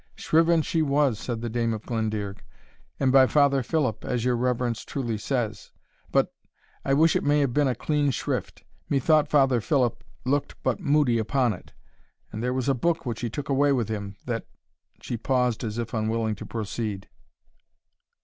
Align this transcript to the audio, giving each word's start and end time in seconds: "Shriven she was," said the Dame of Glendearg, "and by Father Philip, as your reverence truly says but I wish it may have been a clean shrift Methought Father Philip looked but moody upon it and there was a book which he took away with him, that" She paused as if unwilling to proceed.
"Shriven 0.15 0.63
she 0.63 0.81
was," 0.81 1.19
said 1.19 1.41
the 1.41 1.47
Dame 1.49 1.75
of 1.75 1.83
Glendearg, 1.83 2.39
"and 2.99 3.11
by 3.11 3.27
Father 3.27 3.61
Philip, 3.61 4.03
as 4.03 4.25
your 4.25 4.35
reverence 4.35 4.83
truly 4.83 5.15
says 5.19 5.71
but 6.11 6.33
I 6.83 6.95
wish 6.95 7.15
it 7.15 7.23
may 7.23 7.39
have 7.41 7.53
been 7.53 7.67
a 7.67 7.75
clean 7.75 8.09
shrift 8.09 8.63
Methought 8.89 9.27
Father 9.27 9.61
Philip 9.61 10.03
looked 10.25 10.55
but 10.63 10.79
moody 10.79 11.19
upon 11.19 11.53
it 11.53 11.73
and 12.31 12.41
there 12.41 12.51
was 12.51 12.67
a 12.67 12.73
book 12.73 13.05
which 13.05 13.21
he 13.21 13.29
took 13.29 13.47
away 13.47 13.71
with 13.73 13.89
him, 13.89 14.15
that" 14.25 14.47
She 15.03 15.17
paused 15.17 15.63
as 15.63 15.77
if 15.77 15.93
unwilling 15.93 16.33
to 16.37 16.47
proceed. 16.47 17.07